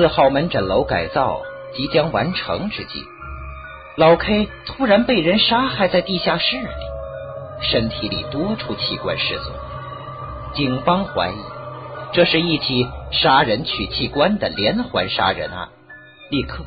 [0.00, 1.42] 四号门诊楼改造
[1.74, 3.04] 即将完成之际，
[3.98, 6.72] 老 K 突然被人杀害在地下室里，
[7.60, 9.52] 身体里多处器官失踪。
[10.54, 11.36] 警方怀疑
[12.14, 15.68] 这是一起杀人取器官的连环杀人案。
[16.30, 16.64] 立刻，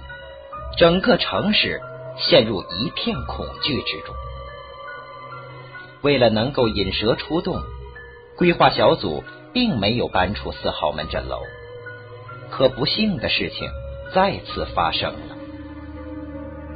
[0.78, 1.82] 整个城市
[2.20, 4.14] 陷入一片恐惧之中。
[6.04, 7.64] 为了能够引蛇出洞，
[8.38, 11.40] 规划小组并没有搬出四号门诊楼。
[12.56, 13.68] 可不幸的事情
[14.14, 15.36] 再次发生了，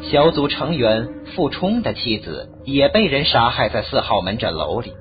[0.09, 4.93] 小组成员傅冲的妻子也被人杀害在四号门诊楼里。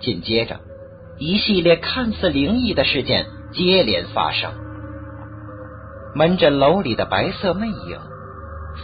[0.00, 0.58] 紧接着，
[1.16, 4.50] 一系列看似灵异的事件接连发生。
[6.16, 8.00] 门诊楼里的白色魅影，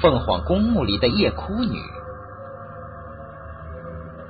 [0.01, 1.77] 凤凰公墓里的夜哭女。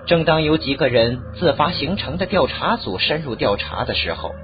[0.07, 4.35] 正当有几个人自发形成的调查组深入调查的时候。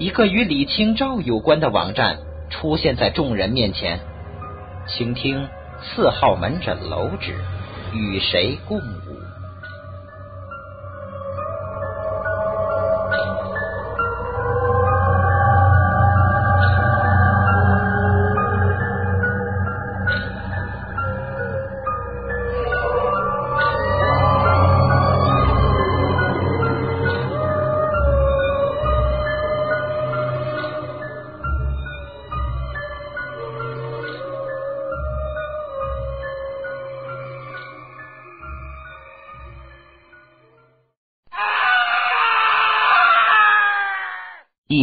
[0.00, 4.00] 一个与李清照有关的网站出现在众人面前，
[4.88, 5.46] 请听
[5.82, 7.34] 四号门诊楼址
[7.92, 8.80] 与谁共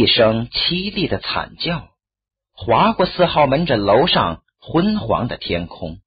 [0.08, 1.90] 一声凄厉的惨叫，
[2.52, 6.00] 划过四号门诊楼上昏黄的天空。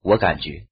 [0.00, 0.66] 我感觉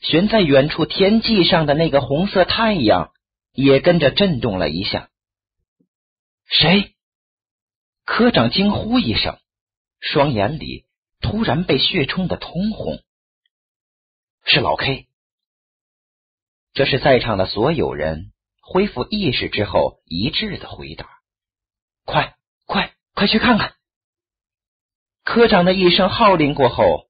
[0.00, 3.12] 悬在远处天际上的那个红色太阳
[3.52, 5.10] 也跟着震动了一下。
[6.46, 6.94] 谁？
[8.06, 9.38] 科长惊呼一声，
[10.00, 10.86] 双眼里
[11.20, 13.02] 突然被血冲的通红。
[14.46, 15.08] 是老 K。
[16.72, 21.10] 这是在场的所有人恢复意识之后一致的回答。
[22.04, 23.74] 快快快去看看！
[25.24, 27.08] 科长的一声号令过后，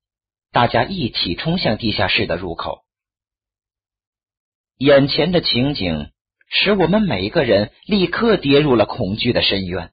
[0.53, 2.85] 大家一起冲向地下室的入口。
[4.79, 6.13] 眼前的情景
[6.49, 9.93] 使我们每一个人立刻跌入了恐惧的深渊。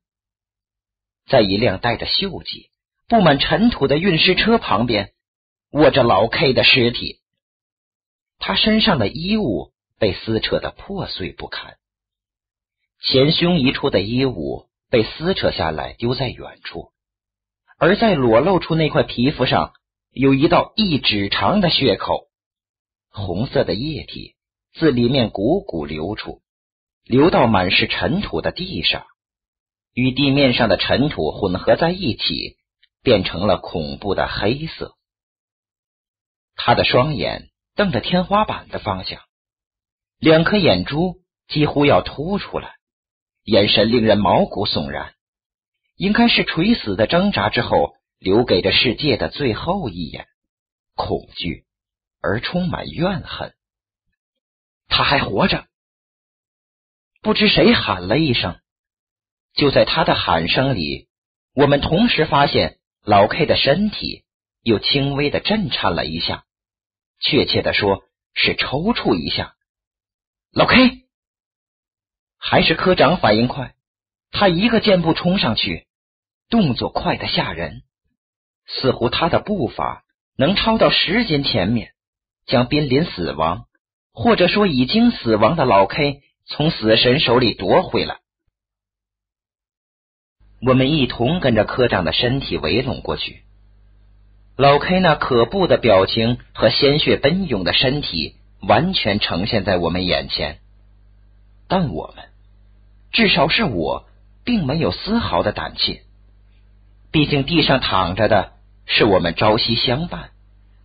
[1.25, 2.69] 在一辆带着锈迹、
[3.07, 5.13] 布满尘土的运尸车旁边，
[5.71, 7.21] 卧着老 K 的尸体。
[8.37, 11.77] 他身上的衣物被撕扯的破碎不堪，
[12.99, 14.67] 前胸一处的衣物。
[14.91, 16.91] 被撕扯下来，丢在远处，
[17.77, 19.71] 而在裸露出那块皮肤上，
[20.11, 22.27] 有一道一指长的血口，
[23.09, 24.35] 红色的液体
[24.73, 26.41] 自里面汩汩流出，
[27.05, 29.05] 流到满是尘土的地上，
[29.93, 32.57] 与地面上的尘土混合在一起，
[33.01, 34.97] 变成了恐怖的黑色。
[36.55, 39.21] 他的双眼瞪着天花板的方向，
[40.19, 42.80] 两颗眼珠几乎要凸出来。
[43.43, 45.15] 眼神令人毛骨悚然，
[45.95, 50.27] 应该是垂死的挣扎之后留给这世界的最后一眼，
[50.95, 51.65] 恐惧
[52.21, 53.55] 而充满怨恨。
[54.87, 55.65] 他还活着，
[57.21, 58.59] 不知谁喊了一声，
[59.53, 61.07] 就在他的喊声里，
[61.55, 64.23] 我们同时发现老 K 的身体
[64.61, 66.45] 又轻微的震颤了一下，
[67.19, 68.03] 确切的说
[68.35, 69.55] 是抽搐一下。
[70.51, 71.01] 老 K。
[72.43, 73.75] 还是科长反应快，
[74.31, 75.85] 他一个箭步冲上去，
[76.49, 77.83] 动作快得吓人，
[78.65, 80.03] 似乎他的步伐
[80.37, 81.93] 能超到时间前面，
[82.47, 83.67] 将濒临死亡
[84.11, 88.17] 或者说已经死亡的老 K 从死神手里夺回来。
[90.65, 93.43] 我们一同跟着科长的身体围拢过去，
[94.57, 100.59] 老 K 那可怖的表情和鲜血奔涌的身体完全呈现在我们眼前，
[101.67, 102.30] 但我们。
[103.11, 104.07] 至少是我，
[104.43, 106.01] 并没有丝毫的胆怯。
[107.11, 108.53] 毕竟地上躺着的
[108.85, 110.29] 是我们朝夕相伴，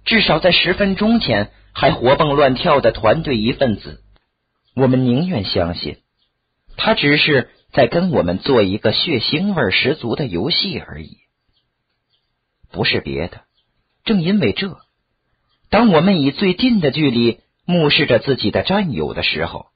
[0.05, 4.03] 至少在十分钟前还活蹦乱跳的团队一份子。
[4.75, 5.99] 我们宁愿相信，
[6.77, 11.17] 他只是在跟我们做一个血腥味十足的游戏而已，
[12.73, 13.43] 不是别的。
[14.05, 14.79] 正因为这，
[15.71, 19.67] 当我们以最近的距离目视着自己的战友的时候，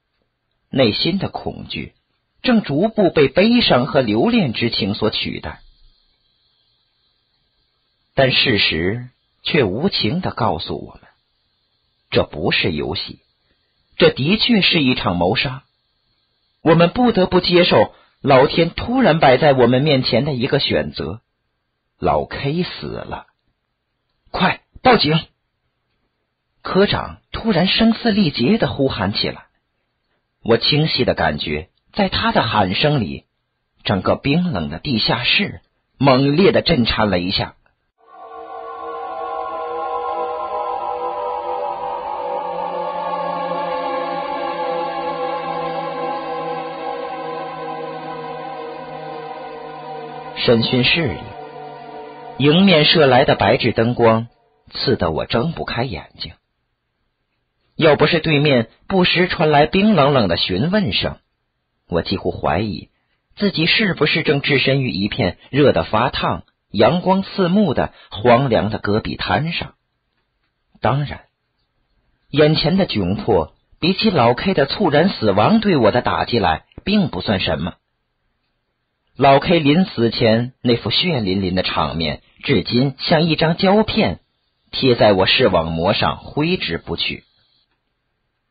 [0.69, 1.95] 内心的恐惧。
[2.43, 5.61] 正逐步被悲伤和留恋之情所取代，
[8.15, 9.09] 但事实
[9.43, 11.03] 却无情的告诉我们，
[12.11, 13.21] 这不是游戏，
[13.97, 15.65] 这的确是一场谋杀。
[16.63, 21.23] 我们不得不接受老天突然摆在我们面前的一个选择：
[21.99, 23.27] 老 K 死了。
[24.31, 25.19] 快报警！
[26.61, 29.47] 科长突然声嘶力竭的呼喊起来。
[30.43, 33.25] 我清晰的感觉，在他的喊声里，
[33.83, 35.61] 整个冰冷的地下室
[35.99, 37.55] 猛烈的震颤了一下。
[50.37, 51.19] 审讯室里，
[52.39, 54.29] 迎面射来的白炽灯光
[54.73, 56.33] 刺得我睁不开眼睛。
[57.77, 61.19] 要不是对面不时传来冰冷冷的询问声，
[61.91, 62.89] 我几乎怀疑
[63.37, 69.75] 自己是不是正置身于一片热得发烫、阳光刺目的荒凉的戈壁滩上。
[70.81, 71.23] 当然，
[72.31, 77.75] 眼前的窘迫比起老 K 的猝然死亡对我的打击来，并不算什么。
[79.17, 84.21] 老 K 临死前那副血淋淋的场面，至今像一张胶片
[84.71, 87.25] 贴在我视网膜上，挥之不去。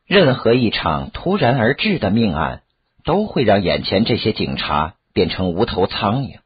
[0.06, 2.62] 任何一场突然而至的命案，
[3.04, 6.38] 都会让眼前这些警察变成无头苍蝇。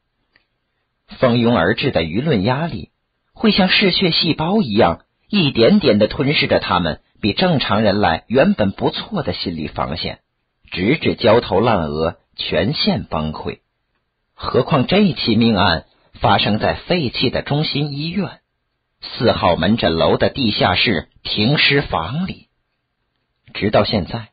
[1.06, 2.90] 蜂拥而至的舆论压力，
[3.32, 10.20] 会像嗜血细胞一样，一点点的吞噬着他们比正常人来原本不错的心理防线，
[10.70, 13.58] 直至焦头烂额，全线崩溃。
[14.34, 15.84] 何况这起命案
[16.14, 18.40] 发生在废弃的中心医院
[19.00, 22.48] 四号门诊楼的地下室停尸房里，
[23.52, 24.30] 直到现在，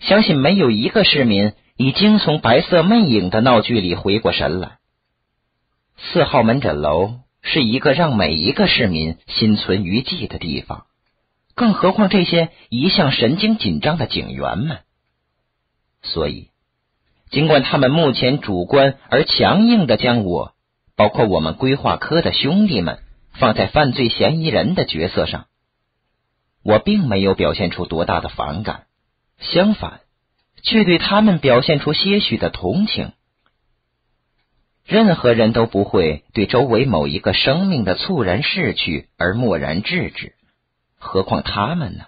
[0.00, 4.78] 相信没有一个市民已经从白色魅影的闹剧里回过神来。
[5.96, 10.86] 四号门诊楼是一个让每一个市民心存余悸的地方，
[11.54, 14.78] 更何况这些一向神经紧张的警员们，
[16.02, 16.50] 所以。
[17.30, 20.54] 尽管他们目前主观而强硬的将我，
[20.96, 23.00] 包括我们规划科的兄弟们
[23.32, 25.44] 放在犯罪嫌疑人的角色上，
[26.62, 28.86] 我并没有表现出多大的反感，
[29.38, 30.00] 相反，
[30.62, 33.12] 却对他们表现出些许的同情。
[34.84, 40.34] 任何人都不会对周围某一个生命的猝然逝去而漠然置之，
[40.98, 42.06] 何况他们呢？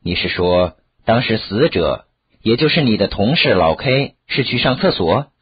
[0.00, 2.06] 你是说，当时死者？
[2.42, 5.32] 也就是你的同事老 K 是去上厕所？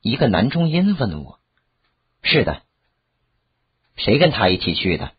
[0.00, 1.38] 一个男中音问我
[2.24, 2.62] ：“是的，
[3.94, 5.12] 谁跟他一起去的？”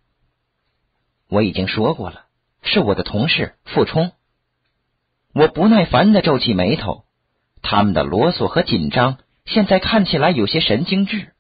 [1.30, 2.25] 我已经说过了，
[2.66, 4.12] 是我的同事傅冲。
[5.34, 7.06] 我不耐烦的皱起眉头，
[7.62, 11.34] 他们的啰嗦和紧张现在看起来有些神经质，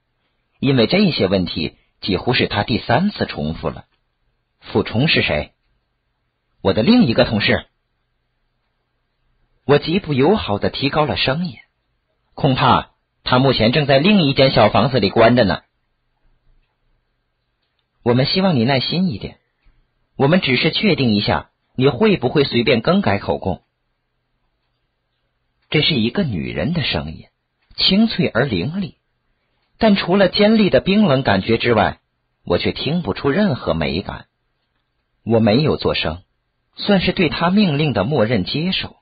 [0.59, 3.85] 因为这些问题几乎是他第三次重复了。
[4.59, 5.53] 傅冲是谁？
[6.61, 7.65] 我的另一个同事。
[9.65, 11.57] 我极不友好的提高了声音，
[12.33, 12.91] 恐怕
[13.23, 15.61] 他目前正在另一间小房子里关着呢。
[18.03, 19.39] 我们希望你耐心一点，
[20.15, 23.61] 我们只是确定一下你会不会随便更改口供。
[25.69, 27.25] 这是一个女人的声音，
[27.75, 28.95] 清脆而凌厉，
[29.77, 31.99] 但除了尖利的冰冷感觉之外，
[32.45, 34.27] 我却听不出任何美感。
[35.23, 36.21] 我没有作声，
[36.75, 38.95] 算是对他命令的默认接受。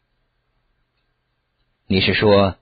[1.86, 2.56] 你是说，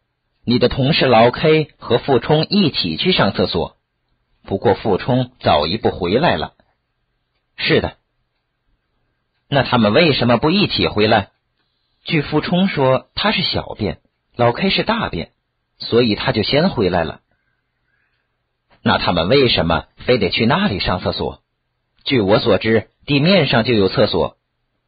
[0.43, 3.77] 你的同事老 K 和傅冲一起去上厕所？
[4.43, 6.55] 不过傅冲早一步回来了。
[7.55, 8.00] 是的。
[9.53, 11.31] 那他们为什么不一起回来？
[12.05, 13.99] 据傅冲说，他是小便，
[14.37, 15.31] 老 K 是大便，
[15.77, 17.19] 所以他就先回来了。
[18.81, 21.41] 那他们为什么非得去那里上厕所？
[22.05, 24.37] 据我所知，地面上就有厕所，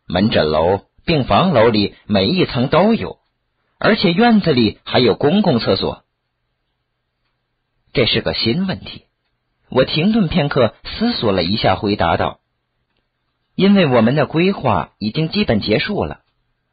[0.08, 3.20] 门诊楼、病房楼里每一层都有。
[3.80, 6.06] 而且院子里还有公共厕所，
[7.92, 9.08] 这是个新问题。
[9.70, 12.40] 我停顿片刻，思索了一下，回答道
[13.56, 16.22] ：“因为我们的规划已经基本结束了，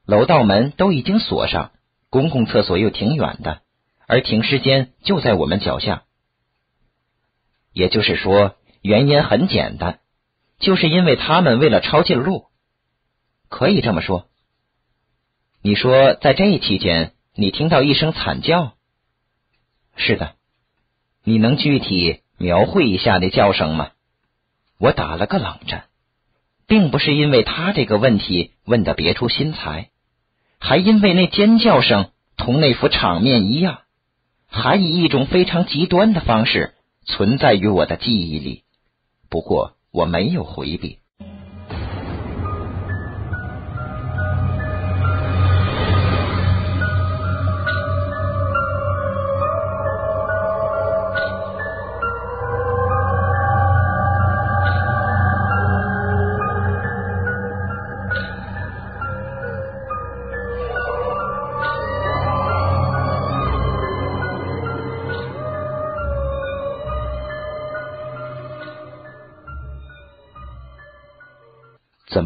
[0.06, 1.72] 楼道门都已经锁上，
[2.08, 3.62] 公共厕所又挺远的，
[4.06, 6.04] 而停尸间就在我们脚下。
[7.72, 10.00] 也就是说，原因很简单，
[10.58, 12.46] 就是因为他们为了抄近路，
[13.48, 14.28] 可以这么说。”
[15.62, 18.72] 你说，在这期间，你听到一声惨叫？
[19.94, 20.34] 是的，
[21.22, 23.90] 你能具体描绘一下那叫声吗？
[24.78, 25.84] 我打了个冷战，
[26.70, 29.90] 并不是因为他这个问题问的别出心裁，
[30.60, 33.80] 还因为那尖叫声同那幅场面一样，
[34.46, 36.74] 还以一种非常极端的方式
[37.04, 38.62] 存在于我的记忆里。
[39.28, 40.98] 不过我没有回避。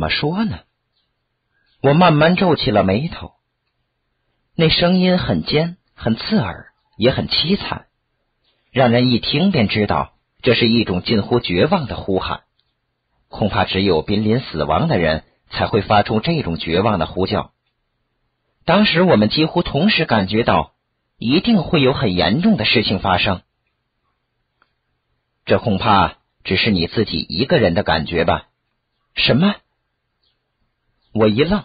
[0.04, 0.60] 怎么说呢？
[1.80, 3.32] 我慢慢皱起了眉头。
[4.54, 6.66] 那声音很尖，很刺耳，
[6.98, 7.86] 也很凄惨，
[8.70, 12.42] 让人一听便知道这是一种近乎绝望的呼喊。
[13.28, 17.54] 恐怕只有濒临死亡的人才会发出这种绝望的呼叫。
[18.66, 20.74] 当时我们几乎同时感觉到，
[21.16, 23.40] 一定会有很严重的事情发生。
[25.46, 28.48] 这恐怕只是你自己一个人的感觉吧？
[29.16, 29.54] 什么？
[31.14, 31.64] 我一愣，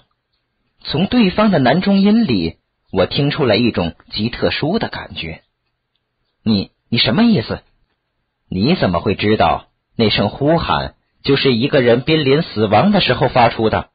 [0.80, 2.60] 从对方的男中音里，
[2.92, 5.42] 我听出来一种极特殊的感觉。
[6.44, 7.64] 你你什么意思？
[8.48, 13.90] 你怎么会知道那声呼喊就是一个人濒临死亡的时候发出的？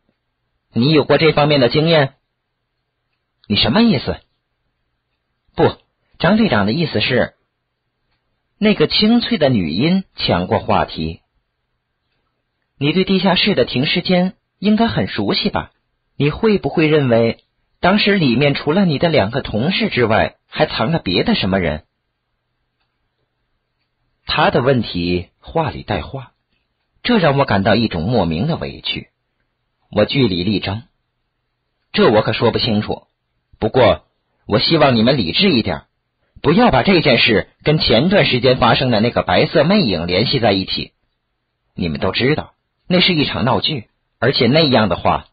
[0.73, 2.15] 你有过这方面的经验？
[3.47, 4.19] 你什么意思？
[5.55, 5.77] 不，
[6.19, 7.35] 张队长的意思是，
[8.59, 11.21] 那个清脆的女音抢过话题。
[12.77, 15.73] 你对地下室的停尸间应该很熟悉吧？
[16.17, 17.39] 你会不会认为，
[17.81, 21.85] 当时里面除了你的两个同事之外，还藏了别的什么人？
[24.27, 26.33] 他的问题话里带话，
[27.03, 29.09] 这让我感到一种莫名的委屈。
[29.91, 30.85] 我据理力争，
[31.93, 33.03] 这我可说不清楚。
[33.59, 34.07] 不过，
[34.47, 35.83] 我希望你们理智一点，
[36.41, 40.93] 不要把这件事跟前段时间发生的那个白色魅影联系在一起。
[41.75, 42.55] 你们都知道，
[42.89, 45.27] 那是一场闹剧，而且那样的话，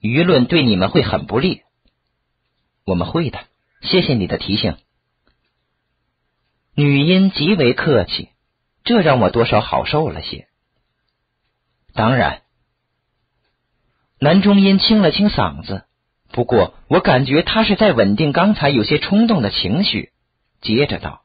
[0.00, 1.62] 舆论对你们会很不利。
[2.84, 3.40] 我们会的，
[3.82, 4.76] 谢谢你的提醒。
[6.74, 8.28] 女音极为客气，
[8.84, 10.46] 这让我多少好受了些。
[11.94, 12.42] 当然，
[14.20, 15.84] 男中音清了清嗓子。
[16.32, 20.12] 不过，我感觉他是在稳定刚才有些冲动的情绪。
[20.60, 21.22] 接着道：“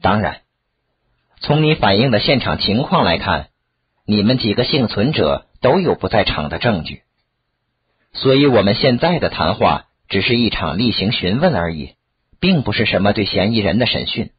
[0.00, 0.42] 当然，
[1.40, 3.49] 从你反映的现场情况来看，
[4.10, 7.02] 你们几个幸存者都有不在场的证据，
[8.12, 11.94] 所以我们现在的谈话只是一场例行询问而已，
[12.40, 14.32] 并不是什么对嫌疑人的审讯。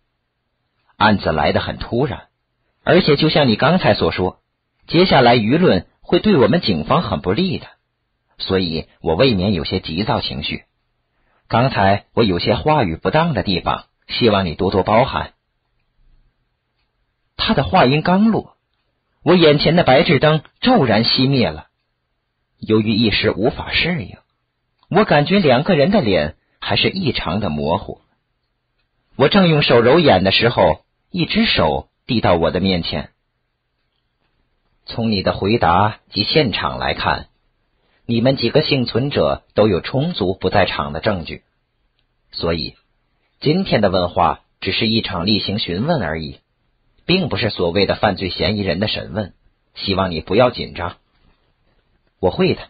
[0.97, 2.23] 案子来得很突然，
[2.83, 4.41] 而且就像你刚才所说，
[4.87, 7.65] 接下来舆论会对我们警方很不利的。”
[8.39, 10.65] 所以我未免有些急躁情绪，
[11.47, 15.31] 刚才我有些话语不当的地方，希望你多多包涵。
[17.37, 18.50] 他的话音刚落，
[19.23, 21.67] 我眼前的白炽灯骤然熄灭了。
[22.59, 24.17] 由于一时无法适应，
[24.89, 28.01] 我感觉两个人的脸还是异常的模糊。
[29.15, 33.09] 我正用手揉眼的时候，一只手递到我的面前。
[34.85, 37.27] 从你的回答及现场来看。
[38.07, 41.43] 你们几个幸存者都有充足不在场的证据，
[42.31, 42.75] 所以
[43.39, 46.39] 今天的问话只是一场例行询问而已，
[47.11, 49.33] 并不是所谓的犯罪嫌疑人的审问。
[49.75, 50.95] 希望你不要紧张。
[52.21, 52.69] 我会的。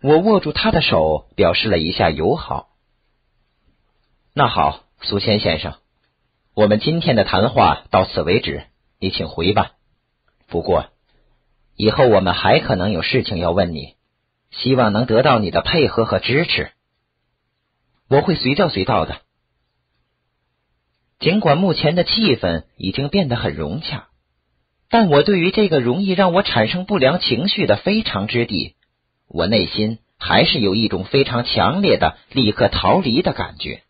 [0.00, 2.70] 我握住他的手，表示了一下友好。
[4.34, 5.74] 那好，苏谦先生，
[6.54, 8.64] 我们今天的谈话到此为止，
[8.98, 9.74] 你请回吧。
[10.48, 10.86] 不过。
[11.76, 13.94] 以后我们还可能有事情要问你，
[14.50, 16.72] 希望能得到你的配合和支持。
[18.08, 19.20] 我会随叫随到的。
[21.22, 24.08] 尽管目前的气氛已经变得很融洽，
[24.90, 28.74] 但我对于这个容易让我产生不良情绪的非常之地，
[29.28, 33.82] 我内心还是有一种非常强烈的立刻逃离的感觉。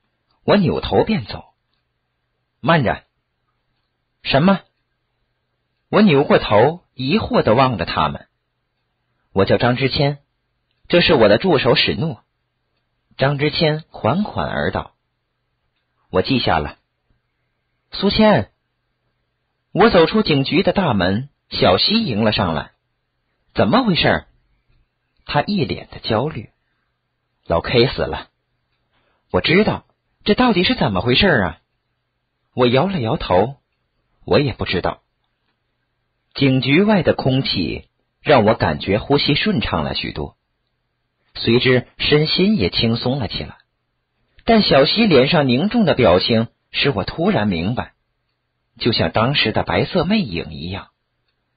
[0.44, 1.42] 我扭头便走。
[2.60, 3.02] 慢着，
[4.22, 4.60] 什么？
[5.88, 6.82] 我扭过头。
[6.94, 8.26] 疑惑的望着他们，
[9.32, 10.18] 我叫张之谦，
[10.88, 12.20] 这是我的助手史诺。
[13.16, 14.92] 张之谦缓缓而道
[16.12, 16.76] ：“我记下了。”
[17.94, 18.50] 苏谦，
[19.72, 22.70] 我走出警局的大门，小西迎了上来。
[23.54, 24.24] 怎么回事？
[25.26, 26.48] 他一脸的焦虑。
[27.46, 28.28] 老 K 死了，
[29.30, 29.84] 我知道，
[30.24, 31.58] 这到底是怎么回事啊？
[32.54, 33.56] 我摇了摇头，
[34.24, 35.02] 我也不知道。
[36.34, 37.88] 警局外的空气
[38.22, 40.36] 让我感觉呼吸顺畅了许多，
[41.34, 43.58] 随之身心也轻松了起来。
[44.44, 47.92] 但小西脸上凝重的表情使我突然明白，
[48.78, 50.88] 就像当时的白色魅影一样，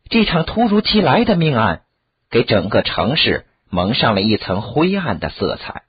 [0.09, 1.83] 这场突如其来的命案
[2.29, 5.83] 给整个城市蒙上了一层灰暗的色彩。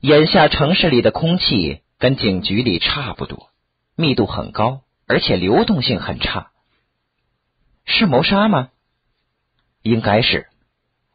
[0.00, 3.50] 眼下城市里的空气跟警局里差不多，
[3.94, 6.50] 密度很高，而且流动性很差。
[7.84, 8.70] 是谋杀吗？
[9.82, 10.48] 应该是。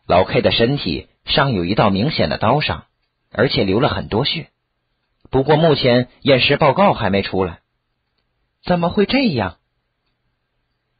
[0.07, 2.85] 老 K 的身体上有一道明显的刀伤，
[3.33, 4.49] 而且流了很多血。
[5.29, 7.59] 不过目前验尸报告还没出来。
[8.63, 9.57] 怎么会这样？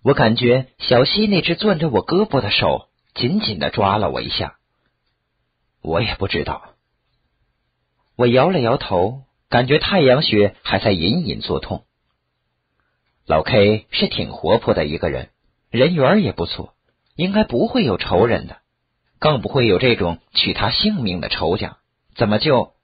[0.03, 4.57] 我感觉小溪那只攥着我胳膊的手紧紧的抓了我一下。
[5.81, 6.75] 我也不知道。
[8.15, 11.85] 我摇了摇头，感觉太阳穴还在隐隐作痛。
[13.25, 15.29] 老 K 是挺活泼的一个人，
[15.69, 16.73] 人缘也不错，
[17.15, 18.57] 应该不会有仇人的，
[19.19, 21.77] 更不会有这种取他性命的仇家。
[22.15, 22.76] 怎么就？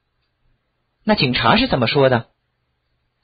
[1.04, 2.30] 那警察是怎么说的？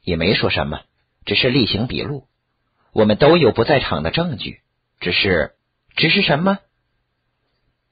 [0.04, 0.82] 也没说什么，
[1.26, 2.28] 只是例行笔录。
[2.92, 4.60] 我们都有不在场的证据，
[5.00, 5.56] 只是，
[5.96, 6.60] 只是什么？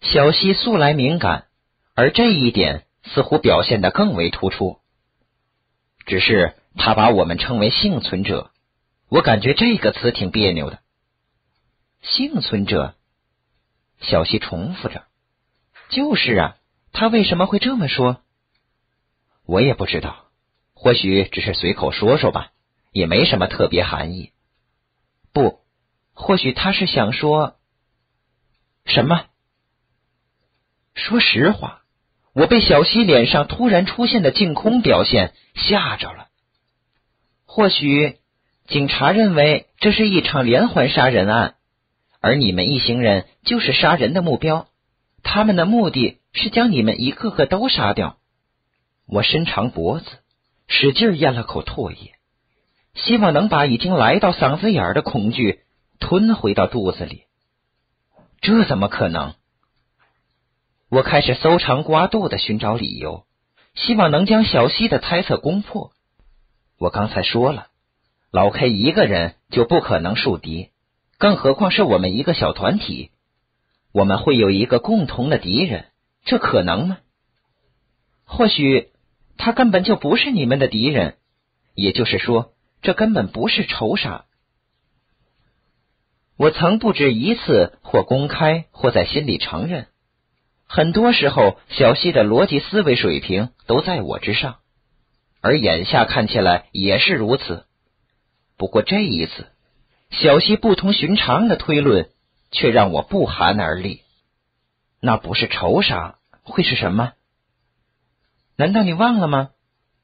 [0.01, 1.47] 小西素来敏感，
[1.93, 4.79] 而这一点似乎表现的更为突出。
[6.05, 8.51] 只是他把我们称为幸存者，
[9.09, 10.79] 我感觉这个词挺别扭的。
[12.01, 12.95] 幸存者，
[13.99, 15.05] 小西重复着。
[15.89, 16.55] 就是啊，
[16.91, 18.21] 他为什么会这么说？
[19.47, 20.25] 我也不知道，
[20.73, 22.51] 或许只是随口说说吧，
[22.91, 24.33] 也没什么特别含义。
[25.31, 25.61] 不，
[26.13, 27.55] 或许他是想说
[28.85, 29.25] 什么？
[30.95, 31.83] 说实话，
[32.33, 36.27] 我被小西脸上突然出现的净空表现吓着了。
[37.45, 38.17] 或许
[38.67, 41.55] 警察认为这是一场连环杀人案，
[42.19, 44.67] 而你们一行人就是杀人的目标，
[45.23, 48.17] 他们的目的是将你们一个个都杀掉。
[49.07, 50.05] 我伸长脖子，
[50.67, 52.15] 使劲咽了口唾液。
[52.93, 55.61] 希望能把已经来到嗓子眼的恐惧
[55.99, 57.23] 吞回到肚子里，
[58.41, 59.35] 这怎么可能？
[60.89, 63.25] 我开始搜肠刮肚的寻找理由，
[63.75, 65.91] 希望能将小西的猜测攻破。
[66.77, 67.67] 我刚才说了，
[68.31, 70.71] 老 K 一个人就不可能树敌，
[71.17, 73.11] 更何况是我们一个小团体，
[73.93, 75.85] 我们会有一个共同的敌人，
[76.25, 76.97] 这可能吗？
[78.25, 78.91] 或许
[79.37, 81.15] 他根本就不是你们的敌人，
[81.73, 82.53] 也就是说。
[82.83, 84.25] 这根本不是仇杀。
[86.37, 89.87] 我曾不止一次或公开或在心里承认，
[90.67, 94.59] 很多时候小西的逻辑思维水平都在我之上，
[95.41, 97.65] 而眼下看起来也是如此。
[98.57, 99.47] 不过这一次，
[100.11, 102.09] 小西不同寻常的推论
[102.51, 104.03] 却让我不寒而栗。
[105.01, 107.13] 那不是仇杀，会是什么？
[108.59, 109.51] 难道你忘了吗？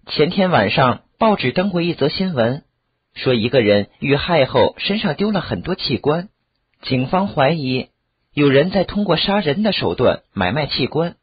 [0.05, 1.03] 前天晚上。
[1.17, 2.65] 报纸登过一则新闻，
[3.13, 6.27] 说一个人遇害后身上丢了很多器官，
[6.81, 7.89] 警方怀疑
[8.33, 11.15] 有人在通过杀人的手段买卖器官。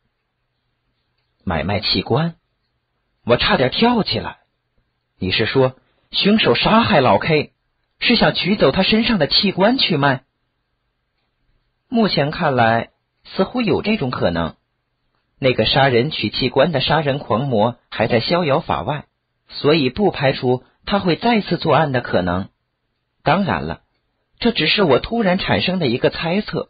[1.45, 2.37] 买卖器官，
[3.27, 4.39] 我差点跳起来。
[5.19, 5.77] 你是说
[6.11, 7.53] 凶手杀害老 K
[7.99, 10.23] 是想取走他身上的器官去卖？
[11.89, 12.89] 目前看来，
[13.25, 14.57] 似乎有这种可能。
[15.41, 19.07] 那个杀人取器官的杀人狂魔还在逍遥法外。
[19.53, 22.51] 所以不排除他会再次作案的可能。
[23.25, 23.81] 当然了，
[24.39, 26.69] 这只是我突然产生的一个猜测。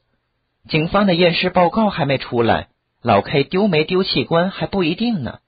[0.66, 2.68] 警方的验尸报告还没出来，
[3.02, 5.40] 老 K 丢没丢器官还不一定呢。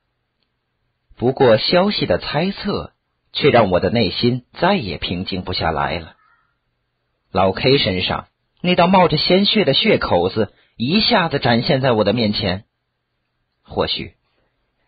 [1.17, 2.93] 不过消息的猜测
[3.33, 6.15] 却让我的内心再也平静不下来了。
[7.31, 8.27] 老 K 身上
[8.61, 12.65] 那道冒着鲜血的血口子一下子展现在我的面前，
[13.73, 14.15] 或许。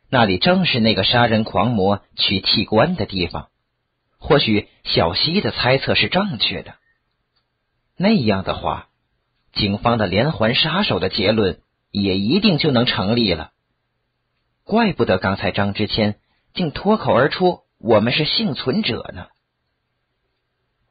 [0.08, 3.48] 那里正是那个杀人狂魔取器官的地方。
[4.18, 6.76] 或许小西的猜测是正确的。
[7.96, 8.88] 那样的话，
[9.52, 13.50] 警方的连环杀手的结论也一定就能成立了。
[14.62, 16.16] 怪不得刚才张之谦
[16.54, 19.26] 竟脱口而出：“我们是幸存者呢。”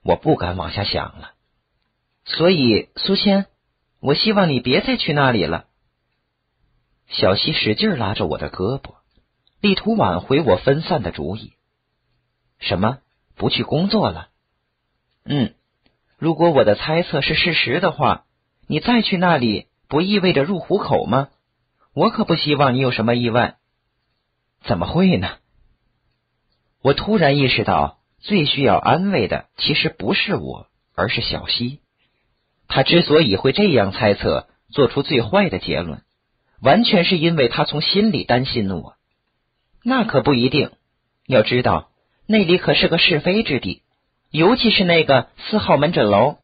[0.03, 1.32] 我不敢往下想了。
[2.25, 3.47] 所以，苏谦，
[3.99, 5.65] 我希望你别再去那里了。
[7.07, 8.95] 小溪使劲拉着我的胳膊。
[9.61, 11.53] 力图挽回我分散的主意。
[12.59, 12.99] 什么？
[13.35, 14.29] 不去工作了？
[15.23, 15.53] 嗯，
[16.17, 18.25] 如果我的猜测是事实的话，
[18.67, 21.29] 你再去那里，不意味着入虎口吗？
[21.93, 23.57] 我可不希望你有什么意外。
[24.63, 25.37] 怎么会呢？
[26.81, 31.79] 我突然意识到，最需要安慰的其实不是我，而是小溪。
[32.67, 36.01] 他之所以会这样猜测，做出最坏的结论，
[36.63, 38.95] 完全是因为他从心里担心我。
[39.84, 40.71] 那可不一定。
[41.28, 41.89] 要知道，
[42.28, 43.82] 那里可是个是非之地，
[44.32, 46.38] 尤其是那个四号门诊楼。